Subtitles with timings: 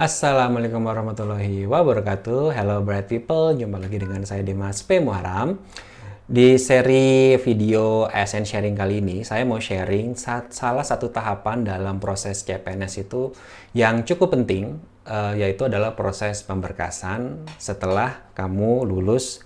[0.00, 2.56] Assalamualaikum warahmatullahi wabarakatuh.
[2.56, 4.96] Hello bright people, jumpa lagi dengan saya Dimas P.
[4.96, 5.60] Muharam.
[6.24, 10.16] Di seri video ASN sharing kali ini, saya mau sharing
[10.48, 13.36] salah satu tahapan dalam proses CPNS itu
[13.76, 19.44] yang cukup penting, uh, yaitu adalah proses pemberkasan setelah kamu lulus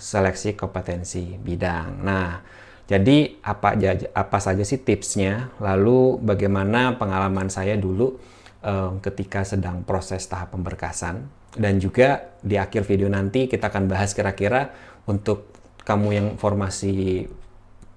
[0.00, 2.00] seleksi kompetensi bidang.
[2.00, 2.40] Nah,
[2.88, 3.76] jadi apa
[4.16, 5.52] apa saja sih tipsnya?
[5.60, 12.86] Lalu bagaimana pengalaman saya dulu um, ketika sedang proses tahap pemberkasan dan juga di akhir
[12.86, 14.70] video nanti kita akan bahas kira-kira
[15.08, 15.50] untuk
[15.82, 17.26] kamu yang formasi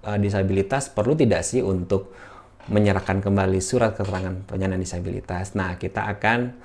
[0.08, 2.16] uh, disabilitas perlu tidak sih untuk
[2.72, 5.52] menyerahkan kembali surat keterangan penyandang disabilitas.
[5.52, 6.56] Nah, kita akan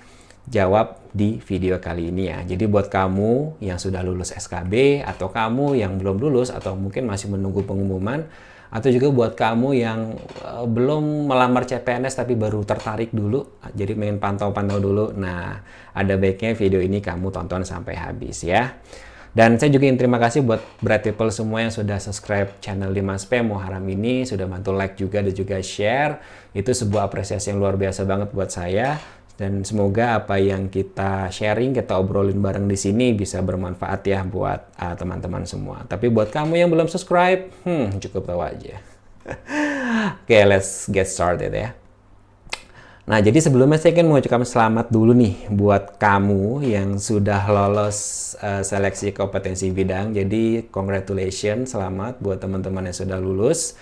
[0.46, 2.40] jawab di video kali ini ya.
[2.46, 7.28] Jadi buat kamu yang sudah lulus SKB atau kamu yang belum lulus atau mungkin masih
[7.28, 8.24] menunggu pengumuman
[8.68, 10.00] atau juga buat kamu yang
[10.44, 15.16] uh, belum melamar CPNS tapi baru tertarik dulu, jadi main pantau-pantau dulu.
[15.16, 15.60] Nah,
[15.96, 18.76] ada baiknya video ini kamu tonton sampai habis ya.
[19.32, 23.28] Dan saya juga ingin terima kasih buat Bright People semua yang sudah subscribe channel Dimas
[23.28, 26.18] P Muharam ini, sudah bantu like juga dan juga share.
[26.56, 28.98] Itu sebuah apresiasi yang luar biasa banget buat saya
[29.38, 34.74] dan semoga apa yang kita sharing, kita obrolin bareng di sini bisa bermanfaat ya buat
[34.74, 35.86] uh, teman-teman uh, semua.
[35.86, 38.82] Tapi buat kamu yang belum subscribe, hmm, cukup tahu aja.
[40.26, 41.70] Oke, okay, let's get started ya.
[43.06, 48.66] Nah, jadi sebelumnya saya ingin mengucapkan selamat dulu nih buat kamu yang sudah lolos uh,
[48.66, 50.18] seleksi kompetensi bidang.
[50.18, 53.78] Jadi, congratulations, selamat buat teman-teman yang sudah lulus.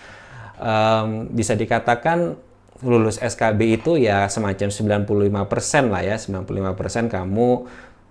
[0.60, 2.38] Um, bisa dikatakan
[2.84, 7.50] lulus SKB itu ya semacam 95% lah ya, 95% kamu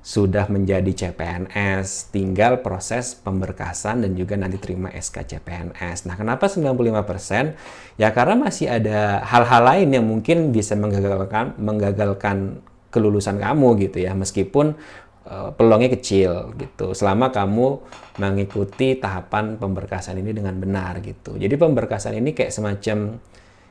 [0.06, 6.06] sudah menjadi CPNS, tinggal proses pemberkasan dan juga nanti terima SK CPNS.
[6.06, 7.58] Nah, kenapa 95%?
[7.98, 12.62] Ya karena masih ada hal-hal lain yang mungkin bisa menggagalkan menggagalkan
[12.94, 14.78] kelulusan kamu gitu ya, meskipun
[15.26, 16.94] uh, peluangnya kecil gitu.
[16.94, 17.82] Selama kamu
[18.22, 21.34] mengikuti tahapan pemberkasan ini dengan benar gitu.
[21.34, 23.18] Jadi pemberkasan ini kayak semacam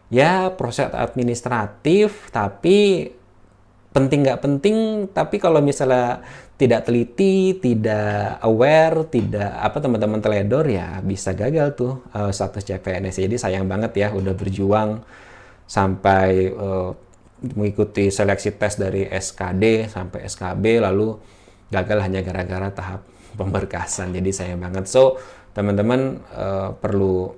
[0.08, 3.08] ya proses administratif tapi
[3.94, 4.76] penting nggak penting
[5.14, 6.20] tapi kalau misalnya
[6.58, 13.22] tidak teliti tidak aware tidak apa teman-teman teledor ya bisa gagal tuh uh, status CPNS
[13.22, 15.02] jadi sayang banget ya udah berjuang
[15.64, 16.90] sampai uh,
[17.52, 21.12] mengikuti seleksi tes dari SKD sampai SKB lalu
[21.68, 23.00] gagal hanya gara-gara tahap
[23.40, 24.14] pemberkasan.
[24.14, 24.88] Jadi sayang banget.
[24.88, 25.20] So
[25.52, 27.34] teman-teman uh, perlu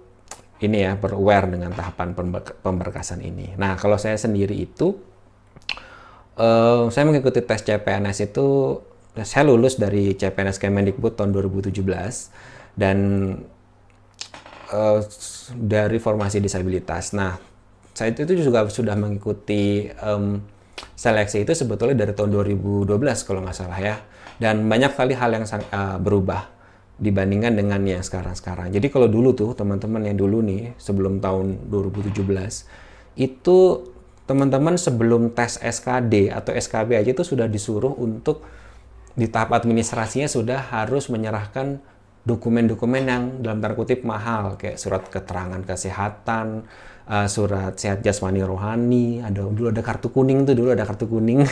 [0.64, 2.16] ini ya beraware dengan tahapan
[2.64, 3.52] pemberkasan ini.
[3.60, 4.96] Nah kalau saya sendiri itu
[6.40, 8.80] uh, saya mengikuti tes CPNS itu
[9.20, 11.76] saya lulus dari CPNS Kemendikbud tahun 2017
[12.76, 12.98] dan
[14.72, 15.00] uh,
[15.56, 17.12] dari formasi disabilitas.
[17.12, 17.36] Nah
[17.96, 20.40] saya itu juga sudah mengikuti um,
[20.96, 22.88] seleksi itu sebetulnya dari tahun 2012
[23.28, 23.96] kalau nggak salah ya.
[24.36, 26.55] Dan banyak sekali hal yang uh, berubah
[26.96, 28.72] dibandingkan dengan yang sekarang-sekarang.
[28.72, 32.24] Jadi kalau dulu tuh teman-teman yang dulu nih sebelum tahun 2017
[33.20, 33.58] itu
[34.24, 38.42] teman-teman sebelum tes SKD atau SKB aja itu sudah disuruh untuk
[39.16, 41.80] di tahap administrasinya sudah harus menyerahkan
[42.26, 46.66] dokumen-dokumen yang dalam tanda kutip mahal kayak surat keterangan kesehatan,
[47.06, 51.46] uh, surat sehat jasmani rohani, ada dulu ada kartu kuning tuh dulu ada kartu kuning.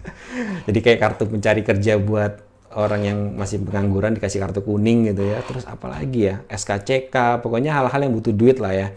[0.66, 5.40] Jadi kayak kartu pencari kerja buat orang yang masih pengangguran dikasih kartu kuning gitu ya.
[5.44, 8.88] Terus apalagi ya, SKCK, pokoknya hal-hal yang butuh duit lah ya.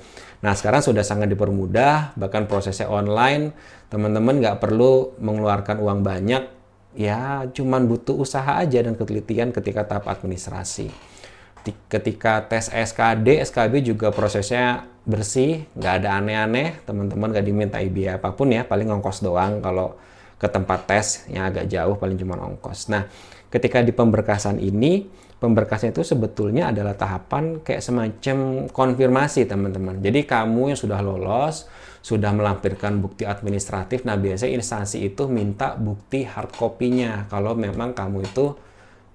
[0.41, 3.53] Nah sekarang sudah sangat dipermudah, bahkan prosesnya online,
[3.93, 6.43] teman-teman nggak perlu mengeluarkan uang banyak,
[6.97, 10.89] ya cuman butuh usaha aja dan ketelitian ketika tahap administrasi.
[11.85, 18.33] Ketika tes SKD, SKB juga prosesnya bersih, nggak ada aneh-aneh, teman-teman nggak diminta biaya apa
[18.33, 19.93] pun ya, paling ongkos doang kalau
[20.41, 22.89] ke tempat tes yang agak jauh paling cuma ongkos.
[22.89, 23.05] Nah,
[23.51, 25.05] ketika di pemberkasan ini,
[25.37, 28.37] pemberkasan itu sebetulnya adalah tahapan kayak semacam
[28.71, 29.99] konfirmasi teman-teman.
[29.99, 31.67] Jadi kamu yang sudah lolos,
[31.99, 38.25] sudah melampirkan bukti administratif, nah biasanya instansi itu minta bukti hard copy-nya kalau memang kamu
[38.25, 38.57] itu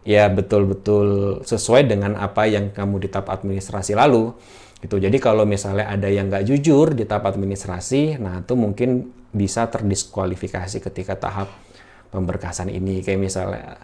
[0.07, 4.31] ya betul-betul sesuai dengan apa yang kamu di tahap administrasi lalu.
[4.79, 5.03] Gitu.
[5.03, 10.79] Jadi kalau misalnya ada yang nggak jujur di tahap administrasi, nah itu mungkin bisa terdiskualifikasi
[10.79, 11.49] ketika tahap
[12.15, 13.03] pemberkasan ini.
[13.03, 13.83] Kayak misalnya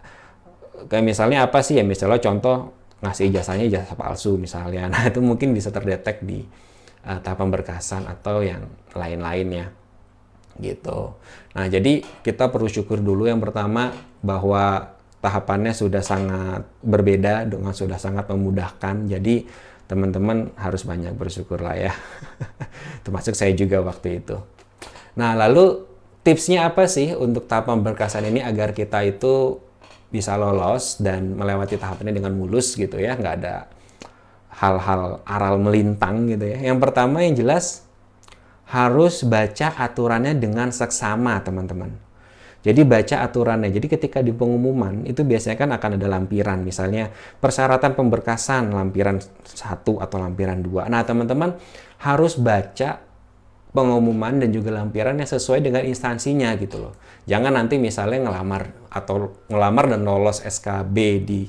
[0.87, 4.87] kayak misalnya apa sih ya misalnya contoh ngasih ijazahnya ijazah palsu misalnya.
[4.93, 6.47] Nah, itu mungkin bisa terdetek di
[7.05, 8.63] uh, tahap pemberkasan atau yang
[8.95, 9.75] lain-lainnya.
[10.57, 10.99] Gitu.
[11.59, 13.91] Nah, jadi kita perlu syukur dulu yang pertama
[14.23, 19.11] bahwa tahapannya sudah sangat berbeda dengan sudah sangat memudahkan.
[19.11, 19.51] Jadi
[19.91, 21.93] teman-teman harus banyak bersyukur lah ya.
[23.05, 24.39] Termasuk saya juga waktu itu.
[25.19, 25.85] Nah, lalu
[26.23, 29.59] tipsnya apa sih untuk tahap pemberkasan ini agar kita itu
[30.13, 33.67] bisa lolos dan melewati tahap ini dengan mulus gitu ya, nggak ada
[34.53, 36.61] hal-hal aral melintang gitu ya.
[36.61, 37.89] Yang pertama yang jelas
[38.69, 41.97] harus baca aturannya dengan seksama teman-teman.
[42.63, 43.75] Jadi baca aturannya.
[43.75, 46.63] Jadi ketika di pengumuman itu biasanya kan akan ada lampiran.
[46.63, 47.11] Misalnya
[47.43, 50.87] persyaratan pemberkasan lampiran satu atau lampiran dua.
[50.87, 51.59] Nah teman-teman
[52.07, 53.03] harus baca
[53.73, 56.95] pengumuman dan juga lampiran yang sesuai dengan instansinya gitu loh.
[57.25, 61.49] Jangan nanti misalnya ngelamar atau ngelamar dan lolos SKB di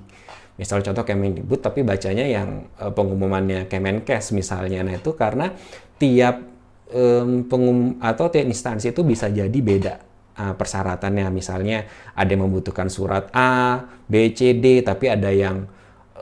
[0.56, 4.88] misal contoh Kemendikbud tapi bacanya yang uh, pengumumannya Kemenkes misalnya.
[4.88, 5.52] Nah itu karena
[6.00, 6.40] tiap
[6.96, 9.94] um, pengum atau tiap instansi itu bisa jadi beda
[10.40, 11.28] uh, persyaratannya.
[11.28, 11.84] Misalnya
[12.16, 15.68] ada yang membutuhkan surat A, B, C, D, tapi ada yang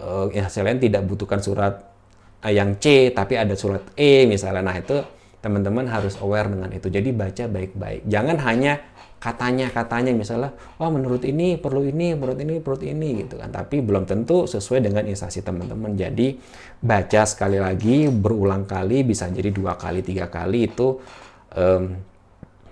[0.01, 1.93] uh, ya lain tidak butuhkan surat
[2.41, 4.65] yang C, tapi ada surat E misalnya.
[4.65, 6.87] Nah itu teman-teman harus aware dengan itu.
[6.87, 8.05] Jadi baca baik-baik.
[8.05, 8.79] Jangan hanya
[9.21, 13.53] katanya-katanya misalnya, oh, menurut ini perlu ini, menurut ini perlu ini gitu kan.
[13.53, 15.93] Tapi belum tentu sesuai dengan instansi teman-teman.
[15.93, 16.37] Jadi
[16.81, 21.01] baca sekali lagi, berulang kali, bisa jadi dua kali, tiga kali itu
[21.57, 21.93] um,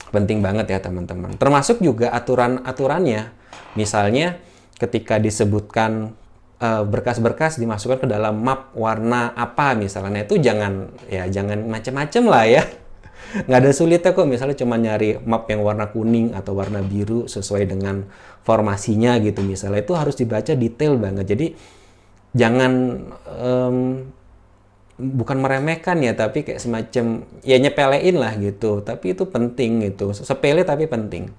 [0.10, 1.38] penting banget ya teman-teman.
[1.38, 3.30] Termasuk juga aturan-aturannya.
[3.78, 4.42] Misalnya
[4.82, 6.18] ketika disebutkan
[6.60, 10.28] berkas-berkas dimasukkan ke dalam map warna apa misalnya.
[10.28, 12.64] Itu jangan ya jangan macam-macam lah ya.
[13.48, 14.28] Nggak ada sulitnya kok.
[14.28, 18.04] Misalnya cuma nyari map yang warna kuning atau warna biru sesuai dengan
[18.44, 19.80] formasinya gitu misalnya.
[19.88, 21.32] Itu harus dibaca detail banget.
[21.32, 21.48] Jadi
[22.36, 22.72] jangan
[23.40, 23.78] um,
[25.00, 28.84] bukan meremehkan ya tapi kayak semacam ya nyepelein lah gitu.
[28.84, 30.12] Tapi itu penting gitu.
[30.12, 31.32] Sepele tapi penting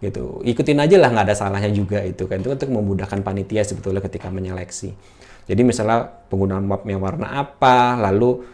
[0.00, 0.40] gitu.
[0.42, 2.40] Ikutin aja lah nggak ada salahnya juga itu kan.
[2.40, 4.92] Itu untuk memudahkan panitia sebetulnya ketika menyeleksi.
[5.46, 8.44] Jadi misalnya penggunaan mapnya warna apa lalu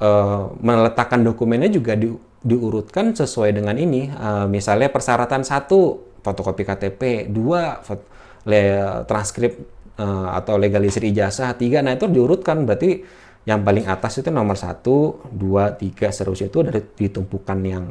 [0.00, 2.08] uh, meletakkan dokumennya juga di,
[2.42, 4.08] diurutkan sesuai dengan ini.
[4.08, 7.80] Uh, misalnya persyaratan satu fotokopi KTP dua
[8.48, 8.62] le,
[9.04, 9.52] transkrip
[10.00, 11.52] uh, atau legalisir ijazah.
[11.58, 12.64] Tiga nah itu diurutkan.
[12.64, 13.04] Berarti
[13.46, 17.84] yang paling atas itu nomor satu, dua, tiga, seterusnya itu dari ditumpukan yang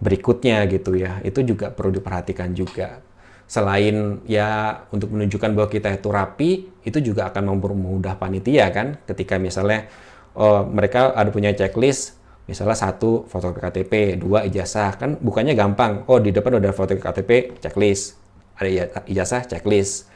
[0.00, 1.20] berikutnya gitu ya.
[1.22, 3.04] Itu juga perlu diperhatikan juga.
[3.46, 6.50] Selain ya untuk menunjukkan bahwa kita itu rapi,
[6.86, 8.98] itu juga akan mempermudah panitia kan.
[9.04, 9.86] Ketika misalnya
[10.34, 12.16] oh, mereka ada punya checklist,
[12.48, 16.08] misalnya satu foto KTP, dua ijazah kan bukannya gampang.
[16.08, 18.16] Oh di depan udah foto KTP, checklist,
[18.56, 20.10] ada ijazah, checklist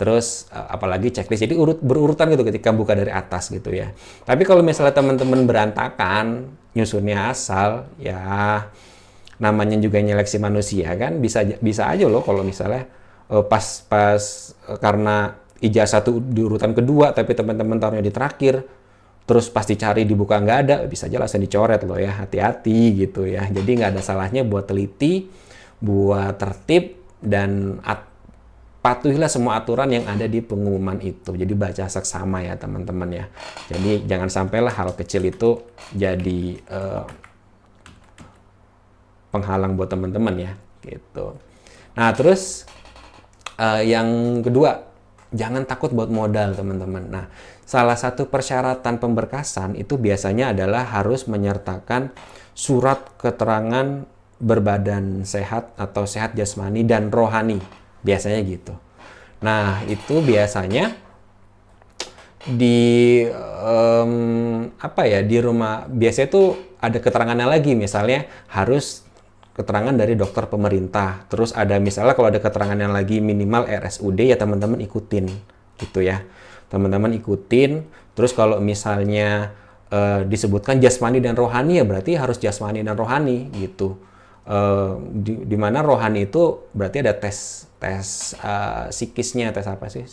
[0.00, 3.92] terus uh, apalagi checklist jadi urut berurutan gitu ketika buka dari atas gitu ya
[4.24, 8.64] tapi kalau misalnya teman-teman berantakan nyusunnya asal ya
[9.40, 12.86] namanya juga nyeleksi manusia kan bisa bisa aja loh kalau misalnya
[13.32, 14.20] uh, pas pas
[14.68, 15.34] uh, karena
[15.64, 18.64] ijazah tuh di urutan kedua tapi teman-teman taruhnya di terakhir
[19.24, 23.48] terus pasti cari dibuka nggak ada bisa aja langsung dicoret loh ya hati-hati gitu ya
[23.48, 25.28] jadi nggak ada salahnya buat teliti
[25.80, 28.10] buat tertib dan at
[28.80, 31.36] patuhilah semua aturan yang ada di pengumuman itu.
[31.36, 33.24] Jadi baca seksama ya teman-teman ya.
[33.68, 35.60] Jadi jangan sampailah hal kecil itu
[35.92, 36.40] jadi
[36.72, 37.04] uh,
[39.30, 40.52] penghalang buat teman-teman ya
[40.84, 41.38] gitu.
[41.94, 42.66] Nah terus
[43.58, 44.90] uh, yang kedua
[45.30, 47.04] jangan takut buat modal teman-teman.
[47.06, 47.24] Nah
[47.62, 52.10] salah satu persyaratan pemberkasan itu biasanya adalah harus menyertakan
[52.54, 54.04] surat keterangan
[54.40, 57.62] berbadan sehat atau sehat jasmani dan rohani
[58.02, 58.74] biasanya gitu.
[59.44, 60.96] Nah itu biasanya
[62.40, 63.20] di
[63.60, 64.12] um,
[64.80, 66.42] apa ya di rumah biasanya itu
[66.80, 69.04] ada keterangannya lagi misalnya harus
[69.60, 71.28] keterangan dari dokter pemerintah.
[71.28, 75.28] Terus ada misalnya kalau ada keterangan yang lagi minimal RSUD ya teman-teman ikutin
[75.76, 76.24] gitu ya.
[76.72, 77.84] Teman-teman ikutin.
[78.16, 79.52] Terus kalau misalnya
[79.92, 84.00] uh, disebutkan jasmani dan rohani ya berarti harus jasmani dan rohani gitu.
[84.48, 90.08] Uh, di, di mana rohani itu berarti ada tes tes uh, psikisnya tes apa sih?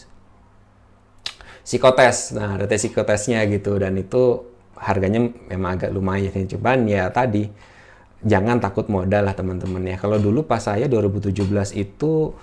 [1.63, 2.36] Psikotes.
[2.36, 3.80] Nah ada tes psikotesnya gitu.
[3.80, 4.44] Dan itu
[4.75, 6.36] harganya memang agak lumayan.
[6.46, 7.50] Cuman ya tadi
[8.26, 9.96] jangan takut modal lah teman-teman ya.
[10.00, 11.38] Kalau dulu pas saya 2017
[11.78, 12.34] itu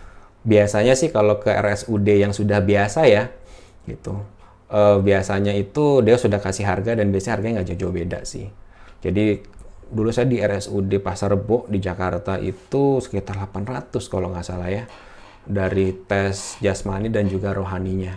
[0.44, 3.32] biasanya sih kalau ke RSUD yang sudah biasa ya
[3.88, 4.22] gitu.
[4.70, 8.46] Uh, biasanya itu dia sudah kasih harga dan biasanya harganya nggak jauh-jauh beda sih.
[9.04, 9.38] Jadi
[9.84, 14.84] dulu saya di RSUD Pasar Rebo di Jakarta itu sekitar 800 kalau nggak salah ya
[15.44, 18.16] dari tes jasmani dan juga rohaninya.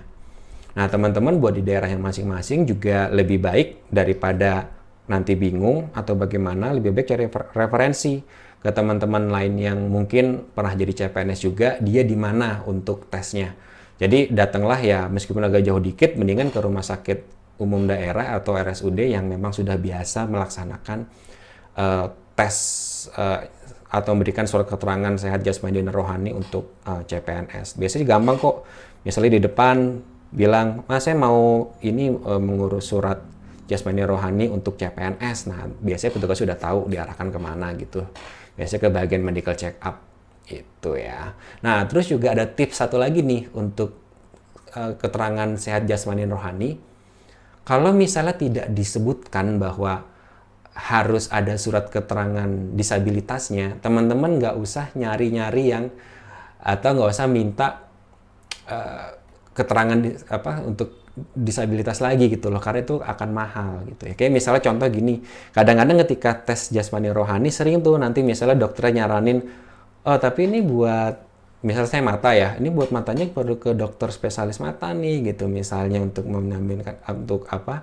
[0.78, 4.77] Nah, teman-teman buat di daerah yang masing-masing juga lebih baik daripada
[5.08, 8.20] nanti bingung atau bagaimana, lebih baik cari referensi
[8.60, 13.56] ke teman-teman lain yang mungkin pernah jadi CPNS juga, dia di mana untuk tesnya.
[13.98, 19.02] Jadi datanglah ya meskipun agak jauh dikit, mendingan ke rumah sakit umum daerah atau RSUD
[19.02, 21.10] yang memang sudah biasa melaksanakan
[21.74, 22.06] uh,
[22.38, 22.56] tes
[23.18, 23.42] uh,
[23.90, 27.82] atau memberikan surat keterangan sehat jasmani dan rohani untuk uh, CPNS.
[27.82, 28.68] Biasanya gampang kok.
[29.02, 33.18] Misalnya di depan bilang, "Mas, saya mau ini uh, mengurus surat
[33.68, 38.02] jasmani rohani untuk CPNS." Nah, biasanya petugas sudah tahu diarahkan ke mana gitu.
[38.58, 40.02] Biasanya ke bagian medical check up
[40.48, 41.36] itu ya.
[41.62, 44.00] Nah, terus juga ada tips satu lagi nih untuk
[44.74, 46.80] uh, keterangan sehat jasmani rohani.
[47.68, 50.08] Kalau misalnya tidak disebutkan bahwa
[50.78, 52.48] harus ada surat keterangan
[52.78, 55.92] disabilitasnya, teman-teman nggak usah nyari-nyari yang
[56.62, 57.90] atau nggak usah minta
[58.70, 59.18] uh,
[59.58, 64.62] keterangan apa untuk disabilitas lagi gitu loh karena itu akan mahal gitu ya kayak misalnya
[64.62, 69.42] contoh gini kadang-kadang ketika tes jasmani rohani sering tuh nanti misalnya dokternya nyaranin
[70.06, 71.18] oh tapi ini buat
[71.66, 76.06] misalnya saya mata ya ini buat matanya perlu ke dokter spesialis mata nih gitu misalnya
[76.06, 77.82] untuk mengambil untuk apa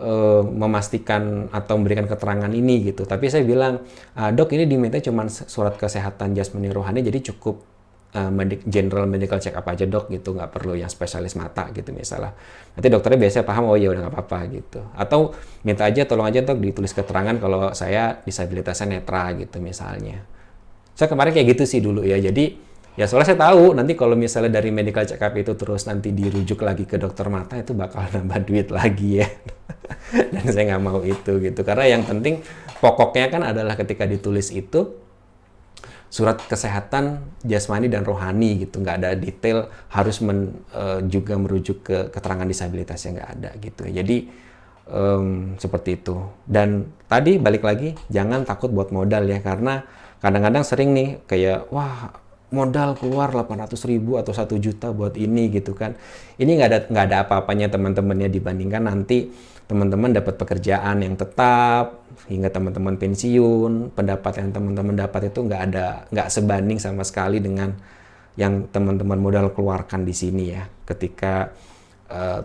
[0.00, 3.08] uh, memastikan atau memberikan keterangan ini gitu.
[3.08, 3.84] Tapi saya bilang,
[4.16, 7.75] uh, dok ini diminta cuma surat kesehatan jasmani rohani, jadi cukup
[8.16, 8.32] uh,
[8.64, 12.32] general medical check up aja dok gitu, nggak perlu yang spesialis mata gitu misalnya.
[12.72, 14.80] Nanti dokternya biasanya paham, oh ya udah nggak apa-apa gitu.
[14.96, 15.36] Atau
[15.68, 20.24] minta aja, tolong aja dok ditulis keterangan kalau saya disabilitasnya netra gitu misalnya.
[20.96, 24.56] Saya kemarin kayak gitu sih dulu ya, jadi Ya soalnya saya tahu nanti kalau misalnya
[24.56, 28.40] dari medical check up itu terus nanti dirujuk lagi ke dokter mata itu bakal nambah
[28.48, 29.28] duit lagi ya.
[30.32, 31.60] Dan saya nggak mau itu gitu.
[31.60, 32.40] Karena yang penting
[32.80, 34.96] pokoknya kan adalah ketika ditulis itu
[36.08, 38.80] surat kesehatan jasmani dan rohani gitu.
[38.82, 43.82] Nggak ada detail harus men, uh, juga merujuk ke keterangan disabilitas yang nggak ada gitu
[43.90, 44.16] jadi
[44.90, 46.16] um, seperti itu.
[46.46, 49.84] Dan tadi balik lagi jangan takut buat modal ya karena
[50.22, 52.10] kadang-kadang sering nih kayak wah
[52.56, 55.92] modal keluar 800 ribu atau satu juta buat ini gitu kan.
[56.40, 59.28] Ini nggak ada nggak ada apa-apanya teman-temannya dibandingkan nanti
[59.68, 62.00] teman-teman dapat pekerjaan yang tetap
[62.32, 63.92] hingga teman-teman pensiun.
[63.92, 67.76] Pendapat yang teman-teman dapat itu nggak ada nggak sebanding sama sekali dengan
[68.40, 70.64] yang teman-teman modal keluarkan di sini ya.
[70.88, 71.52] Ketika
[72.08, 72.40] uh,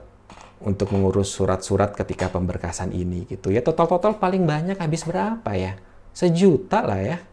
[0.62, 3.63] untuk mengurus surat-surat ketika pemberkasan ini gitu ya.
[3.63, 5.80] Total-total paling banyak habis berapa ya?
[6.12, 7.30] Sejuta lah ya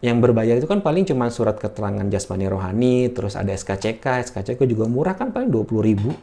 [0.00, 4.88] yang berbayar itu kan paling cuma surat keterangan jasmani rohani, terus ada SKCK, SKCK juga
[4.88, 6.16] murah kan paling 20 ribu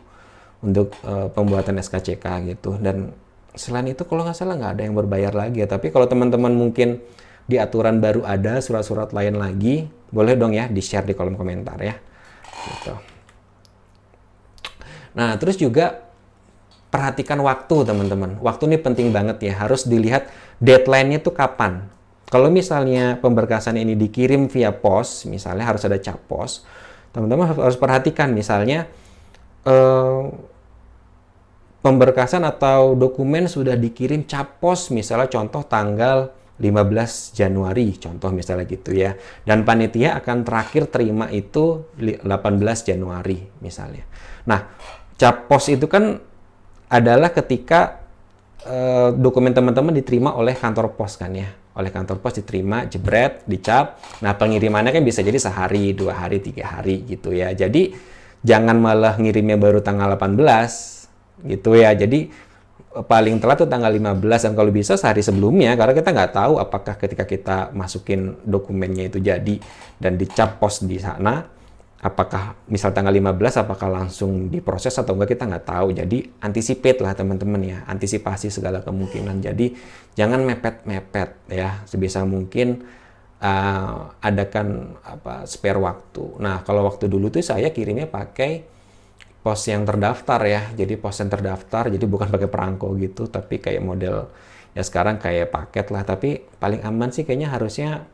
[0.65, 2.25] untuk uh, pembuatan SKCK
[2.57, 2.74] gitu.
[2.81, 3.13] Dan
[3.53, 5.69] selain itu kalau nggak salah nggak ada yang berbayar lagi ya.
[5.69, 7.05] Tapi kalau teman-teman mungkin
[7.46, 11.93] di aturan baru ada surat-surat lain lagi, boleh dong ya di-share di kolom komentar ya.
[12.65, 12.93] Gitu.
[15.13, 16.01] Nah, terus juga
[16.89, 18.41] perhatikan waktu teman-teman.
[18.41, 19.53] Waktu ini penting banget ya.
[19.53, 21.86] Harus dilihat deadline-nya tuh kapan
[22.27, 26.67] kalau misalnya pemberkasan ini dikirim via pos, misalnya harus ada cap pos,
[27.15, 28.84] teman-teman harus perhatikan misalnya
[29.63, 30.24] eh,
[31.79, 38.91] pemberkasan atau dokumen sudah dikirim cap pos, misalnya contoh tanggal 15 Januari, contoh misalnya gitu
[38.91, 39.15] ya.
[39.48, 42.27] Dan panitia akan terakhir terima itu 18
[42.84, 44.03] Januari misalnya.
[44.51, 44.67] Nah,
[45.15, 46.19] cap pos itu kan
[46.91, 48.03] adalah ketika
[48.67, 54.01] eh, dokumen teman-teman diterima oleh kantor pos kan ya oleh kantor pos diterima, jebret, dicap.
[54.25, 57.53] Nah pengirimannya kan bisa jadi sehari, dua hari, tiga hari gitu ya.
[57.53, 57.93] Jadi
[58.41, 61.93] jangan malah ngirimnya baru tanggal 18 gitu ya.
[61.93, 62.50] Jadi
[63.05, 66.98] paling telat tuh tanggal 15 dan kalau bisa sehari sebelumnya karena kita nggak tahu apakah
[66.98, 69.62] ketika kita masukin dokumennya itu jadi
[70.01, 71.46] dan dicap pos di sana
[71.97, 75.87] apakah misal tanggal 15 apakah langsung diproses atau enggak kita nggak tahu.
[75.97, 79.41] Jadi anticipate lah teman-teman ya antisipasi segala kemungkinan.
[79.41, 79.73] Jadi
[80.13, 82.85] jangan mepet-mepet ya sebisa mungkin
[83.41, 86.37] uh, adakan apa spare waktu.
[86.37, 88.61] Nah kalau waktu dulu tuh saya kirimnya pakai
[89.41, 90.61] pos yang terdaftar ya.
[90.77, 94.29] Jadi pos yang terdaftar jadi bukan pakai perangko gitu tapi kayak model
[94.77, 96.05] ya sekarang kayak paket lah.
[96.05, 98.05] Tapi paling aman sih kayaknya harusnya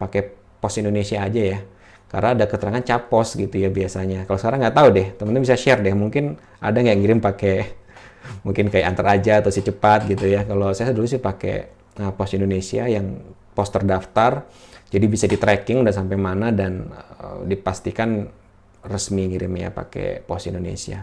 [0.00, 0.24] pakai
[0.56, 1.60] pos Indonesia aja ya
[2.06, 4.24] karena ada keterangan capos gitu ya biasanya.
[4.30, 5.94] Kalau sekarang nggak tahu deh, teman-teman bisa share deh.
[5.94, 7.74] Mungkin ada yang ngirim pakai
[8.46, 10.46] mungkin kayak antar aja atau si cepat gitu ya.
[10.46, 11.66] Kalau saya dulu sih pakai
[11.98, 13.20] nah, pos Indonesia yang
[13.56, 14.46] pos terdaftar,
[14.92, 18.30] jadi bisa di tracking udah sampai mana dan uh, dipastikan
[18.86, 21.02] resmi ngirimnya pakai pos Indonesia.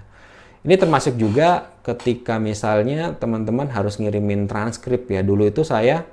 [0.64, 5.20] Ini termasuk juga ketika misalnya teman-teman harus ngirimin transkrip ya.
[5.20, 6.08] Dulu itu saya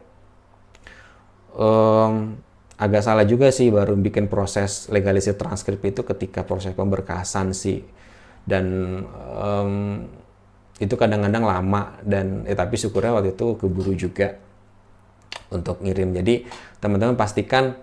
[1.55, 2.35] um,
[2.81, 7.85] agak salah juga sih baru bikin proses legalisasi transkrip itu ketika proses pemberkasan sih.
[8.41, 8.65] Dan
[9.37, 10.01] um,
[10.81, 14.41] itu kadang-kadang lama dan eh, tapi syukurnya waktu itu keburu juga
[15.53, 16.17] untuk ngirim.
[16.17, 16.49] Jadi
[16.81, 17.77] teman-teman pastikan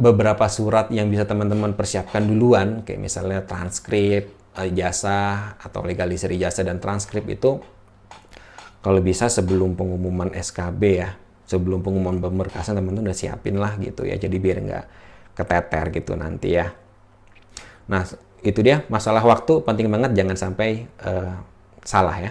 [0.00, 6.80] beberapa surat yang bisa teman-teman persiapkan duluan kayak misalnya transkrip ijazah atau legalisasi ijazah dan
[6.80, 7.60] transkrip itu
[8.80, 14.16] kalau bisa sebelum pengumuman SKB ya sebelum pengumuman pemberkasan teman-teman udah siapin lah gitu ya
[14.16, 14.84] jadi biar nggak
[15.36, 16.72] keteter gitu nanti ya
[17.86, 18.06] nah
[18.42, 21.38] itu dia masalah waktu penting banget jangan sampai uh,
[21.82, 22.30] salah ya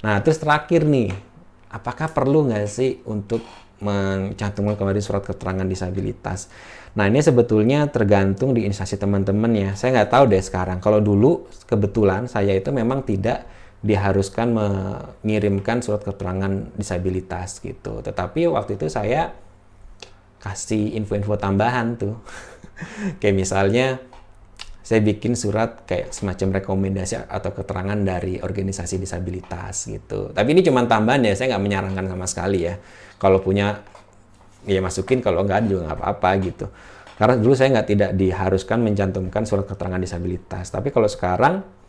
[0.00, 1.12] nah terus terakhir nih
[1.70, 3.44] apakah perlu nggak sih untuk
[3.80, 6.52] mencantumkan kembali surat keterangan disabilitas.
[6.94, 9.70] Nah ini sebetulnya tergantung di instansi teman-teman ya.
[9.72, 10.78] Saya nggak tahu deh sekarang.
[10.84, 13.48] Kalau dulu kebetulan saya itu memang tidak
[13.80, 18.04] diharuskan mengirimkan surat keterangan disabilitas gitu.
[18.04, 19.32] Tetapi waktu itu saya
[20.40, 22.16] kasih info-info tambahan tuh.
[23.20, 24.00] kayak misalnya
[24.84, 30.34] saya bikin surat kayak semacam rekomendasi atau keterangan dari organisasi disabilitas gitu.
[30.34, 32.74] Tapi ini cuma tambahan ya, saya nggak menyarankan sama sekali ya.
[33.16, 33.80] Kalau punya
[34.68, 36.66] ya masukin, kalau nggak juga nggak apa-apa gitu.
[37.16, 40.72] Karena dulu saya nggak tidak diharuskan mencantumkan surat keterangan disabilitas.
[40.72, 41.79] Tapi kalau sekarang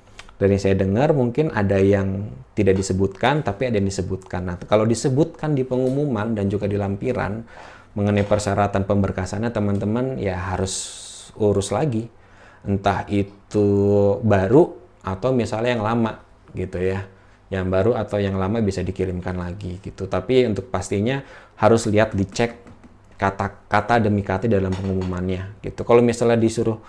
[0.42, 4.42] dari saya dengar mungkin ada yang tidak disebutkan tapi ada yang disebutkan.
[4.50, 7.46] Nah, kalau disebutkan di pengumuman dan juga di lampiran
[7.94, 10.74] mengenai persyaratan pemberkasannya teman-teman ya harus
[11.38, 12.10] urus lagi.
[12.66, 13.70] Entah itu
[14.26, 14.74] baru
[15.06, 16.26] atau misalnya yang lama
[16.58, 17.06] gitu ya.
[17.54, 20.10] Yang baru atau yang lama bisa dikirimkan lagi gitu.
[20.10, 21.22] Tapi untuk pastinya
[21.62, 22.58] harus lihat dicek
[23.22, 25.86] kata-kata demi kata dalam pengumumannya gitu.
[25.86, 26.82] Kalau misalnya disuruh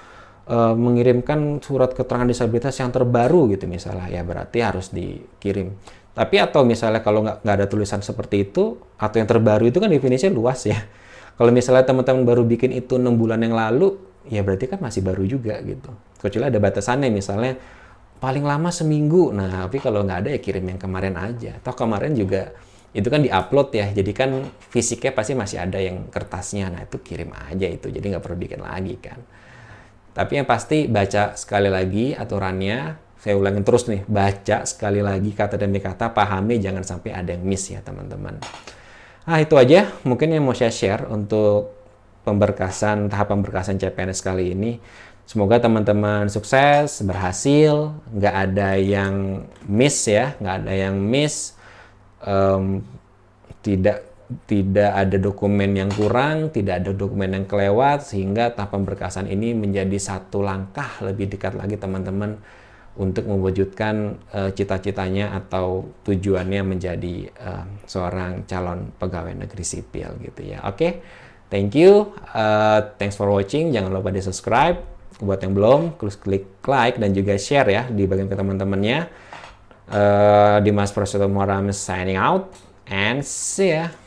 [0.49, 4.09] uh, mengirimkan surat keterangan disabilitas yang terbaru gitu misalnya.
[4.11, 5.75] Ya berarti harus dikirim.
[6.13, 10.33] Tapi atau misalnya kalau nggak ada tulisan seperti itu atau yang terbaru itu kan definisinya
[10.35, 10.77] luas ya.
[11.41, 13.97] Kalau misalnya teman-teman baru bikin itu enam bulan yang lalu
[14.29, 15.89] ya berarti kan masih baru juga gitu.
[16.21, 17.57] Kecuali ada batasannya misalnya
[18.21, 19.33] paling lama seminggu.
[19.33, 21.57] Nah tapi kalau nggak ada ya kirim yang kemarin aja.
[21.65, 22.53] Toh kemarin juga
[22.93, 23.89] itu kan diupload ya.
[23.89, 26.69] Jadi kan fisiknya pasti masih ada yang kertasnya.
[26.69, 27.89] Nah itu kirim aja itu.
[27.89, 29.17] Jadi nggak perlu bikin lagi kan
[30.13, 33.01] tapi yang pasti baca sekali lagi aturannya.
[33.23, 37.47] Saya ulangin terus nih, baca sekali lagi kata demi kata, pahami jangan sampai ada yang
[37.47, 38.43] miss ya teman-teman.
[39.23, 41.71] Nah itu aja mungkin yang mau saya share untuk
[42.27, 44.83] pemberkasan, tahap pemberkasan CPNS kali ini.
[45.23, 51.55] Semoga teman-teman sukses, berhasil, nggak ada yang miss ya, nggak ada yang miss,
[52.27, 52.83] um,
[53.63, 54.12] tidak
[54.47, 59.99] tidak ada dokumen yang kurang, tidak ada dokumen yang kelewat, sehingga tahap pemberkasan ini menjadi
[59.99, 62.39] satu langkah lebih dekat lagi teman-teman
[62.93, 70.61] untuk mewujudkan uh, cita-citanya atau tujuannya menjadi uh, seorang calon pegawai negeri sipil gitu ya.
[70.69, 70.93] Oke, okay?
[71.49, 73.73] thank you, uh, thanks for watching.
[73.73, 74.77] Jangan lupa di subscribe.
[75.23, 78.99] Buat yang belum, klik like dan juga share ya di bagian ke teman-temannya.
[79.93, 82.53] Uh, Dimas Prasetyo Muharam signing out
[82.91, 84.02] and see ya.